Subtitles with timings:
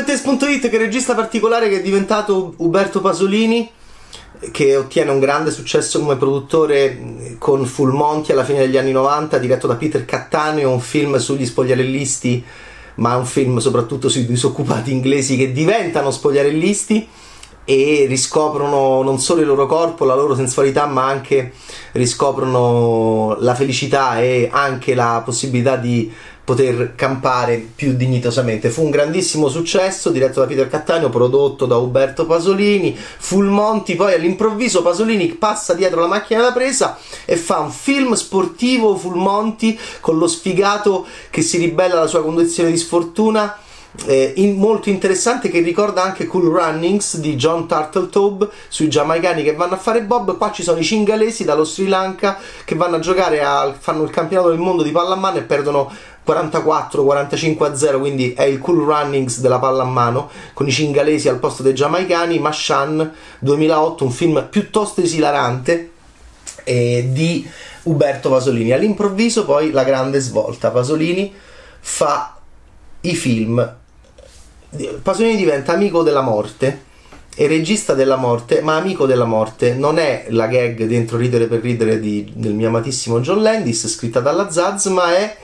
[0.00, 3.70] Bobettes.it che regista particolare che è diventato Uberto Pasolini
[4.50, 9.36] che ottiene un grande successo come produttore con Full Monty alla fine degli anni 90
[9.36, 12.42] diretto da Peter Cattaneo un film sugli spogliarellisti
[12.94, 17.08] ma un film soprattutto sui disoccupati inglesi che diventano spogliarellisti
[17.64, 21.52] e riscoprono non solo il loro corpo, la loro sensualità, ma anche
[21.92, 26.12] riscoprono la felicità e anche la possibilità di
[26.50, 28.70] poter campare più dignitosamente.
[28.70, 34.14] Fu un grandissimo successo, diretto da Peter Cattaneo, prodotto da Uberto Pasolini, Full Monty, poi
[34.14, 39.78] all'improvviso Pasolini passa dietro la macchina da presa e fa un film sportivo Full Monty
[40.00, 43.56] con lo sfigato che si ribella alla sua condizione di sfortuna
[44.06, 49.54] eh, in, molto interessante che ricorda anche Cool Runnings di John Turtletaube sui giamaicani che
[49.54, 53.00] vanno a fare bob qua ci sono i cingalesi dallo Sri Lanka che vanno a
[53.00, 55.92] giocare a, fanno il campionato del mondo di pallamano e perdono
[56.30, 61.28] 44-45 a 0 quindi è il Cool Runnings della palla a mano con i cingalesi
[61.28, 65.90] al posto dei giamaicani Mashan 2008 un film piuttosto esilarante
[66.64, 67.48] eh, di
[67.82, 68.72] Uberto Pasolini.
[68.72, 70.70] All'improvviso poi la grande svolta.
[70.70, 71.32] Pasolini
[71.80, 72.36] fa
[73.02, 73.76] i film.
[75.02, 76.88] Pasolini diventa amico della morte
[77.34, 79.74] e regista della morte, ma amico della morte.
[79.74, 84.20] Non è la gag dentro Ridere per ridere di, del mio amatissimo John Landis, scritta
[84.20, 85.36] dalla Zaz, ma è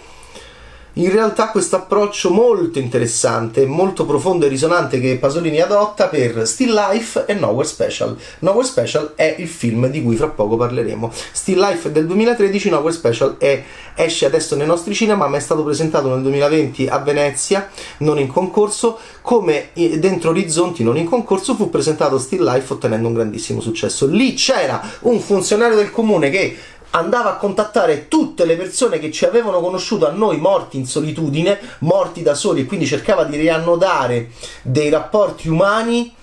[0.99, 6.75] in realtà questo approccio molto interessante, molto profondo e risonante che Pasolini adotta per Still
[6.75, 8.17] Life e Nowhere Special.
[8.39, 11.13] Nowhere Special è il film di cui fra poco parleremo.
[11.33, 13.63] Still Life del 2013, Nowhere Special è,
[13.95, 18.29] esce adesso nei nostri cinema, ma è stato presentato nel 2020 a Venezia, non in
[18.29, 24.07] concorso, come dentro Orizzonti, non in concorso, fu presentato Still Life ottenendo un grandissimo successo.
[24.07, 26.57] Lì c'era un funzionario del comune che
[26.91, 31.59] andava a contattare tutte le persone che ci avevano conosciuto a noi morti in solitudine,
[31.81, 34.31] morti da soli e quindi cercava di riannodare
[34.63, 36.15] dei rapporti umani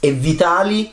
[0.00, 0.90] e vitali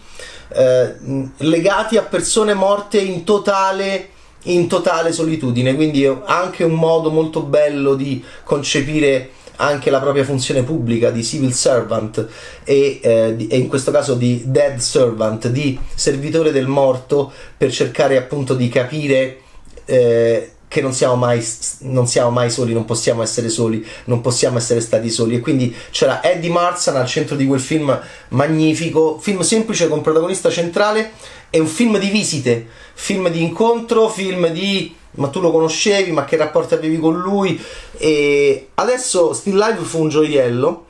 [0.49, 0.95] eh,
[1.37, 4.09] legati a persone morte in totale
[4.47, 5.75] in totale solitudine.
[5.75, 11.53] Quindi anche un modo molto bello di concepire anche la propria funzione pubblica di civil
[11.53, 12.27] servant
[12.63, 17.71] e, eh, di, e, in questo caso di dead servant, di servitore del morto per
[17.71, 19.39] cercare appunto di capire
[19.85, 21.45] eh, che non siamo, mai,
[21.83, 25.35] non siamo mai soli, non possiamo essere soli, non possiamo essere stati soli.
[25.35, 27.97] E quindi c'era Eddie Marsan al centro di quel film
[28.29, 31.11] magnifico, film semplice con protagonista centrale
[31.49, 36.25] e un film di visite, film di incontro, film di ma tu lo conoscevi, ma
[36.25, 37.61] che rapporti avevi con lui?
[37.97, 40.85] E adesso Still Live fu un gioiello.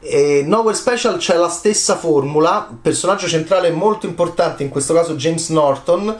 [0.00, 5.48] E Nowhere Special c'è la stessa formula, personaggio centrale molto importante, in questo caso James
[5.48, 6.16] Norton,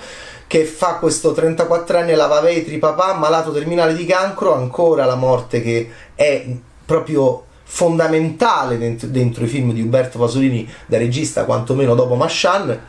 [0.49, 6.47] che fa questo 34enne lavavetri papà malato terminale di cancro, ancora la morte che è
[6.85, 12.81] proprio fondamentale dentro, dentro i film di Umberto Pasolini da regista, quantomeno dopo Mashan.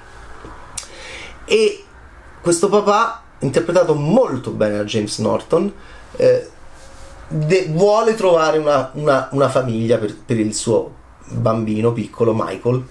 [1.45, 1.83] E
[2.41, 5.73] questo papà interpretato molto bene da James Norton,
[6.15, 6.47] eh,
[7.27, 10.93] de- vuole trovare una, una, una famiglia per, per, il suo
[11.25, 12.85] bambino piccolo Michael,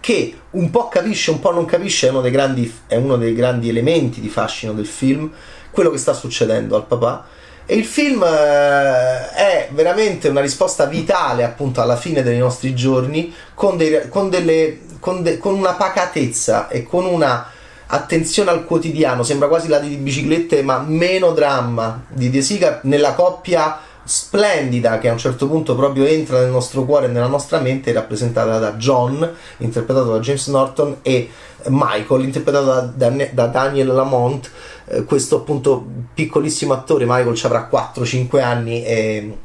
[0.00, 3.34] che un po' capisce, un po' non capisce, è uno dei grandi, è uno dei
[3.34, 5.30] grandi elementi di fascino del film,
[5.70, 7.26] quello che sta succedendo al papà.
[7.70, 13.34] E il film eh, è veramente una risposta vitale appunto alla fine dei nostri giorni
[13.52, 17.46] con, dei, con, delle, con, de, con una pacatezza e con una
[17.88, 23.14] attenzione al quotidiano, sembra quasi la di biciclette, ma meno dramma di De Sica nella
[23.14, 27.60] coppia splendida che a un certo punto proprio entra nel nostro cuore e nella nostra
[27.60, 31.28] mente, rappresentata da John, interpretato da James Norton, e
[31.66, 34.50] Michael, interpretato da, da, da Daniel Lamont,
[34.86, 35.84] eh, questo appunto
[36.14, 39.36] piccolissimo attore, Michael ci avrà 4-5 anni e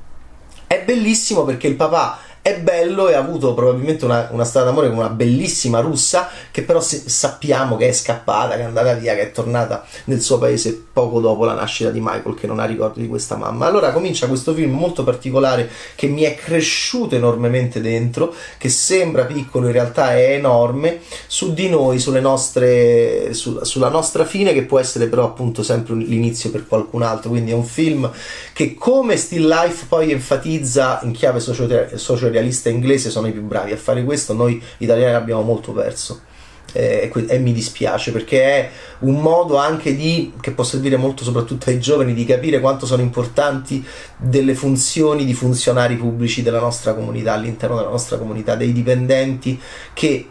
[0.67, 4.89] è bellissimo perché il papà è bello e ha avuto probabilmente una, una storia d'amore
[4.89, 9.21] con una bellissima russa che però sappiamo che è scappata, che è andata via, che
[9.21, 12.99] è tornata nel suo paese poco dopo la nascita di Michael che non ha ricordo
[12.99, 13.65] di questa mamma.
[13.65, 19.65] Allora comincia questo film molto particolare che mi è cresciuto enormemente dentro, che sembra piccolo
[19.65, 24.77] in realtà è enorme, su di noi, sulle nostre, su, sulla nostra fine che può
[24.77, 28.09] essere però appunto sempre l'inizio per qualcun altro, quindi è un film
[28.53, 33.71] che come Still Life poi enfatizza in chiave socio realista inglese sono i più bravi
[33.71, 36.31] a fare questo, noi italiani abbiamo molto perso.
[36.73, 41.69] Eh, e, mi dispiace perché è un modo anche di che può servire molto soprattutto
[41.69, 43.85] ai giovani di capire quanto sono importanti
[44.17, 49.59] delle funzioni di funzionari pubblici della nostra comunità all'interno della nostra comunità dei dipendenti
[49.93, 50.27] che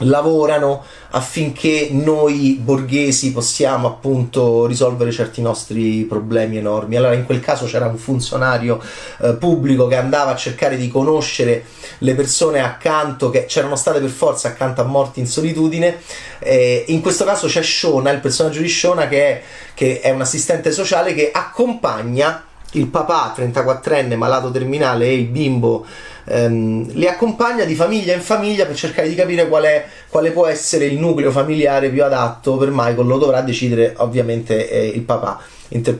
[0.00, 6.96] lavorano affinché noi borghesi possiamo appunto risolvere certi nostri problemi enormi.
[6.96, 8.80] Allora in quel caso c'era un funzionario
[9.22, 11.64] eh, pubblico che andava a cercare di conoscere
[11.98, 15.98] le persone accanto che c'erano state per forza accanto a morti in solitudine.
[16.38, 19.42] Eh, in questo caso c'è Shona, il personaggio di Shona che è,
[19.74, 25.86] che è un assistente sociale che accompagna il papà 34enne malato terminale e il bimbo
[26.26, 30.46] ehm, li accompagna di famiglia in famiglia per cercare di capire qual è, quale può
[30.46, 33.06] essere il nucleo familiare più adatto per Michael.
[33.06, 35.40] Lo dovrà decidere ovviamente eh, il papà.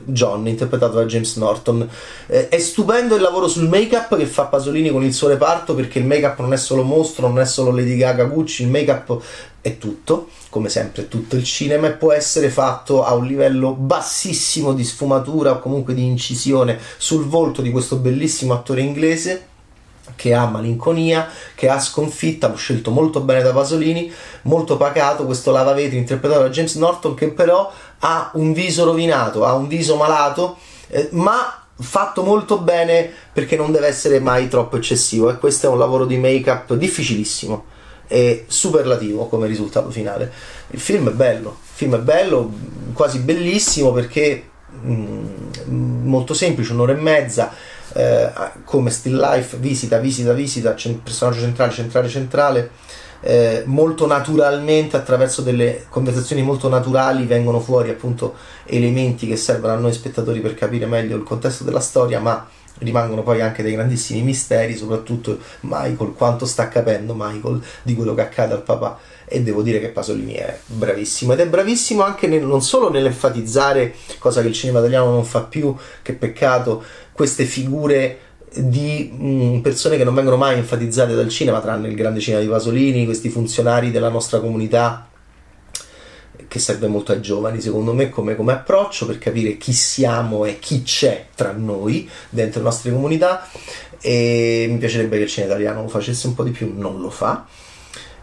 [0.05, 1.87] John, interpretato da James Norton.
[2.27, 5.99] Eh, è stupendo il lavoro sul make-up che fa Pasolini con il suo reparto perché
[5.99, 9.19] il make-up non è solo mostro, non è solo Lady Gaga Gucci, il make-up
[9.59, 14.71] è tutto, come sempre tutto il cinema e può essere fatto a un livello bassissimo
[14.71, 19.46] di sfumatura o comunque di incisione sul volto di questo bellissimo attore inglese
[20.15, 24.11] che ha malinconia, che ha sconfitta, scelto molto bene da Pasolini,
[24.43, 29.53] molto pacato, questo lavavetri interpretato da James Norton che però ha un viso rovinato, ha
[29.53, 30.57] un viso malato,
[30.87, 35.69] eh, ma fatto molto bene perché non deve essere mai troppo eccessivo e questo è
[35.69, 37.65] un lavoro di make-up difficilissimo
[38.07, 40.31] e superlativo come risultato finale.
[40.69, 42.51] Il film è bello, il film è bello,
[42.93, 44.49] quasi bellissimo perché
[44.83, 45.25] mm,
[46.03, 48.31] molto semplice, un'ora e mezza eh,
[48.63, 52.71] come Still Life, visita, visita, visita, personaggio centrale, centrale, centrale.
[53.21, 58.35] Eh, molto naturalmente attraverso delle conversazioni molto naturali vengono fuori appunto
[58.65, 62.47] elementi che servono a noi spettatori per capire meglio il contesto della storia ma
[62.77, 68.21] rimangono poi anche dei grandissimi misteri soprattutto Michael quanto sta capendo Michael di quello che
[68.21, 72.45] accade al papà e devo dire che Pasolini è bravissimo ed è bravissimo anche nel,
[72.45, 76.81] non solo nell'enfatizzare cosa che il cinema italiano non fa più che peccato
[77.11, 78.19] queste figure
[78.55, 82.41] di mh, mm, persone che non vengono mai enfatizzate dal cinema, tranne il grande cinema
[82.41, 85.09] di Pasolini, questi funzionari della nostra comunità
[86.47, 90.59] che serve molto ai giovani secondo me come, come, approccio per capire chi siamo e
[90.59, 93.45] chi c'è tra noi dentro le nostre comunità.
[93.99, 97.09] E mi piacerebbe che il cinema italiano lo facesse un po' di più, non lo
[97.09, 97.45] fa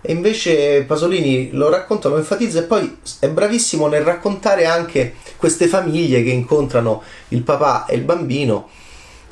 [0.06, 5.66] e invece Pasolini lo racconta, lo enfatizza e poi è bravissimo nel raccontare anche queste
[5.66, 8.68] famiglie che incontrano il papà e il bambino.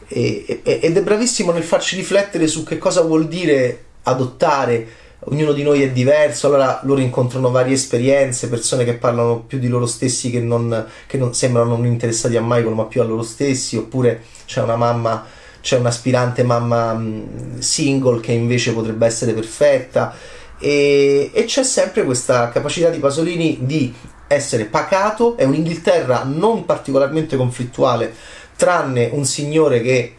[0.09, 4.89] E, e, ed è bravissimo nel farci riflettere su che cosa vuol dire adottare.
[5.25, 9.69] Ognuno di noi è diverso, allora loro incontrano varie esperienze, persone che parlano più di
[9.69, 13.23] loro stessi che non, che non sembrano non interessati a Michael ma più a loro
[13.23, 15.23] stessi, oppure c'è una mamma,
[15.61, 22.49] c'è un'aspirante mamma mm, single che invece potrebbe essere perfetta e, e c'è sempre questa
[22.51, 23.93] capacità di Pasolini di
[24.29, 28.15] essere pacato, è un'Inghilterra non particolarmente conflittuale
[28.55, 30.17] tranne un signore che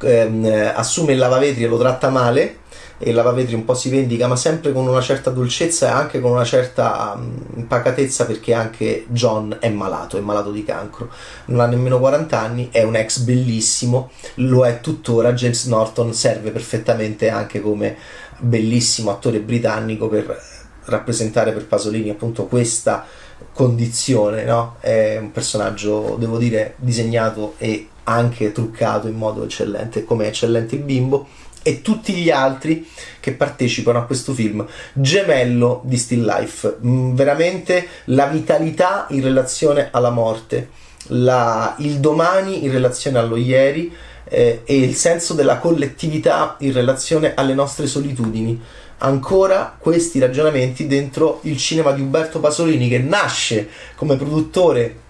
[0.00, 2.58] ehm, assume il lavavetri e lo tratta male
[2.98, 6.20] e il lavavetri un po' si vendica ma sempre con una certa dolcezza e anche
[6.20, 11.08] con una certa um, pacatezza perché anche John è malato, è malato di cancro
[11.46, 16.50] non ha nemmeno 40 anni, è un ex bellissimo lo è tuttora, James Norton serve
[16.50, 17.96] perfettamente anche come
[18.38, 23.04] bellissimo attore britannico per rappresentare per Pasolini appunto questa
[23.52, 24.76] condizione, no?
[24.80, 30.82] È un personaggio, devo dire, disegnato e anche truccato in modo eccellente, come eccellente il
[30.82, 31.26] bimbo
[31.68, 32.88] e tutti gli altri
[33.20, 36.78] che partecipano a questo film gemello di Still Life.
[36.82, 40.70] Mm, veramente la vitalità in relazione alla morte,
[41.08, 47.34] la, il domani in relazione allo ieri eh, e il senso della collettività in relazione
[47.34, 48.58] alle nostre solitudini
[49.00, 55.00] ancora questi ragionamenti dentro il cinema di Umberto Pasolini che nasce come produttore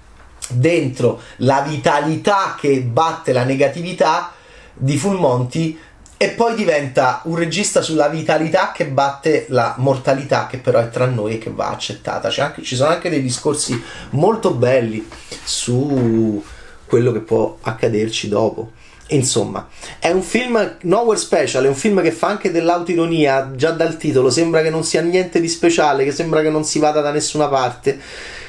[0.50, 4.32] dentro la vitalità che batte la negatività
[4.74, 5.78] di Fulmonti
[6.20, 11.06] e poi diventa un regista sulla vitalità che batte la mortalità che però è tra
[11.06, 12.28] noi e che va accettata.
[12.42, 15.08] Anche, ci sono anche dei discorsi molto belli
[15.44, 16.42] su
[16.86, 18.72] quello che può accaderci dopo.
[19.10, 19.68] Insomma,
[20.00, 24.28] è un film Nowhere Special, è un film che fa anche dell'autoironia, già dal titolo,
[24.28, 27.46] sembra che non sia niente di speciale, che sembra che non si vada da nessuna
[27.46, 27.98] parte.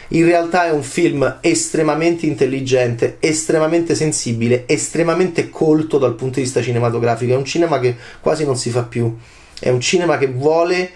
[0.09, 6.61] In realtà è un film estremamente intelligente, estremamente sensibile, estremamente colto dal punto di vista
[6.61, 7.33] cinematografico.
[7.33, 9.15] È un cinema che quasi non si fa più.
[9.59, 10.89] È un cinema che vuole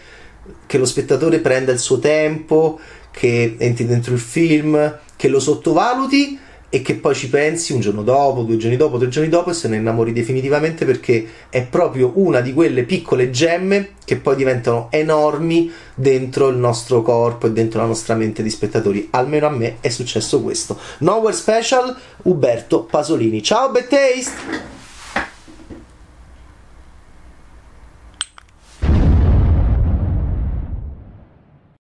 [0.65, 2.79] che lo spettatore prenda il suo tempo,
[3.11, 6.39] che entri dentro il film, che lo sottovaluti
[6.73, 9.53] e che poi ci pensi un giorno dopo, due giorni dopo, tre giorni dopo e
[9.53, 14.87] se ne innamori definitivamente perché è proprio una di quelle piccole gemme che poi diventano
[14.89, 19.07] enormi dentro il nostro corpo e dentro la nostra mente di spettatori.
[19.11, 20.75] Almeno a me è successo questo.
[21.01, 23.43] Nowhere Special, Uberto Pasolini.
[23.43, 24.82] Ciao, Bad Taste!